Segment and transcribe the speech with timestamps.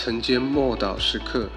[0.00, 1.48] 晨间默祷时刻，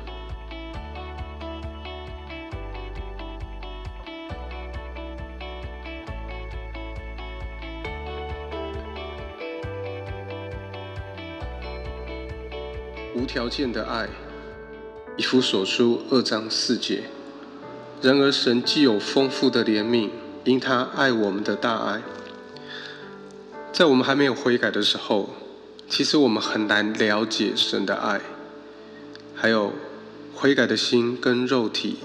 [13.15, 14.09] 无条件的爱，
[15.15, 17.03] 以弗所书二章四节。
[18.01, 20.09] 然而，神既有丰富的怜悯，
[20.45, 22.01] 因他爱我们的大爱，
[23.71, 25.29] 在我们还没有悔改的时候，
[25.91, 28.21] 其实我们很难了解神的爱，
[29.35, 29.73] 还有
[30.33, 31.97] 悔改的心跟肉体。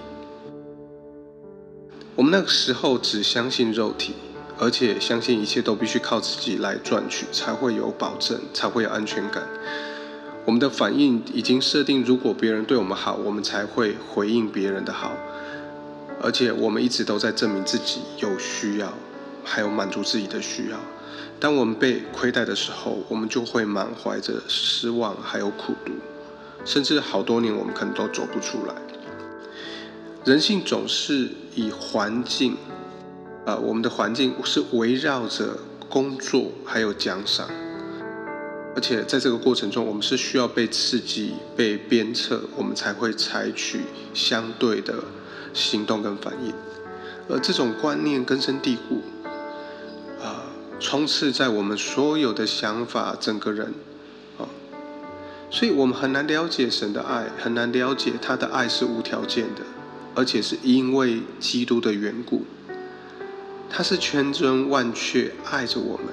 [2.17, 4.15] 我们那个时候只相信肉体，
[4.59, 9.45] 而且相信一切都必须靠自己来赚取，才会有保证，才会有安全感。
[10.45, 15.13] 我们的反应已经设定，如果别人对我们好，我们才会回应别人的好。
[16.21, 18.93] 而且我们一直都在证明自己有需要，
[19.45, 20.81] 还有满足自己的需要。
[21.39, 25.93] 当我们被亏待的时候，我们就会满怀着失望，还有苦读，
[26.65, 28.75] 甚至好多年我们可能都走不出来。
[30.25, 32.57] 人性总是以环境，
[33.45, 37.49] 呃，我们的环境是围绕着工作还有奖赏，
[38.75, 43.81] 而且在这个过程中，我们是需要被刺激、被鞭策，我们才会采取
[44.15, 44.95] 相对的。
[45.55, 46.53] 行动跟反应，
[47.31, 49.01] 而这种观念根深蒂固，
[50.87, 53.75] 充斥在我们所有的想法，整个人，
[54.39, 54.47] 啊，
[55.51, 59.63] 所以我们很难了解神的爱，很难了解他的爱是无条件的，
[60.15, 62.45] 而且是因为基督的缘故，
[63.69, 66.07] 他是千真万确爱着我们，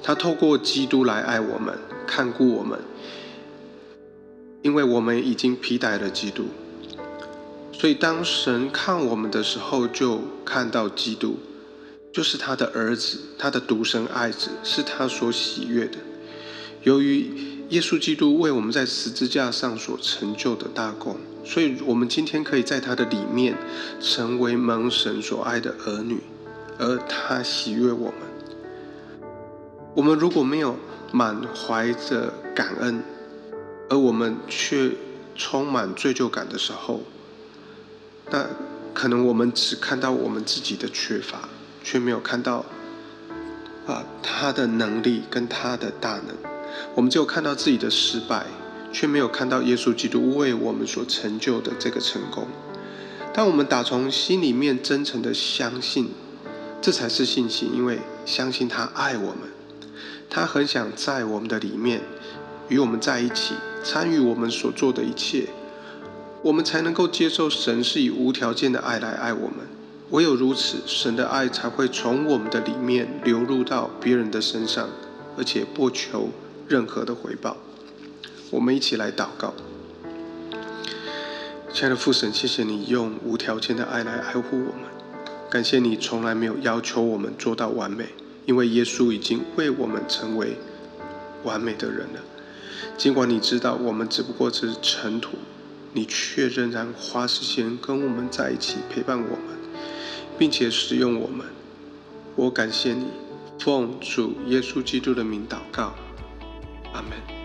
[0.00, 2.78] 他透过基督来爱我们，看顾我们，
[4.62, 6.44] 因为我们已经披戴了基督。
[7.72, 11.40] 所以，当神看我们的时候，就看到基督，
[12.18, 15.98] 就是他的儿子，他的独生爱子，是他所喜悦的。
[16.82, 17.30] 由于
[17.68, 23.56] 耶稣基督为我们在十字架上所成就的大功，所以我们今天可以在他的里面
[24.00, 26.18] 成为蒙神所爱的儿女，
[26.76, 29.20] 而他喜悦我们。
[29.94, 30.76] 我们如果没有
[31.12, 33.00] 满怀着感恩，
[33.88, 34.90] 而我们却
[35.36, 37.00] 充满罪疚感的时候，
[38.28, 38.44] 那
[38.92, 41.48] 可能我们只看到我们自己的缺乏，
[41.90, 42.66] 却没有看到
[43.86, 46.36] 啊他的能力跟他的大能。
[46.94, 48.44] 我们只有看到自己的失败，
[48.92, 52.46] 却没有看到耶稣基督为我们所成就的这个成功。
[53.32, 56.10] 当我们打从心里面真诚的相信，
[56.82, 59.48] 这才是信心，因为相信他爱我们，
[60.28, 62.02] 他很想在我们的里面
[62.68, 65.46] 与我们在一起，参与我们所做的一切。
[66.42, 69.66] 我们才能够接受神是以无条件的爱来爱我们，
[70.10, 74.88] 唯有如此，神的爱才会从我们的里面流入到别人的身上，
[75.36, 76.30] 而且不求
[76.66, 77.56] 任何的回报。
[78.50, 79.52] 我们一起来祷告，
[81.72, 84.84] 亲爱的父神，谢谢你用无条件的爱来爱护我们，
[85.50, 88.06] 感谢你从来没有要求我们做到完美，
[88.46, 90.56] 因为耶稣已经为我们成为
[91.44, 92.20] 完美的人了。
[92.96, 95.36] 尽管你知道我们只不过是尘土。
[95.94, 99.57] 你却仍然花时间跟我们在一起，陪伴我们，
[100.38, 101.46] 并且使用我们。
[102.36, 103.06] 我感谢你，
[103.58, 105.92] 奉主耶稣基督的名祷告，
[106.92, 107.37] 阿门。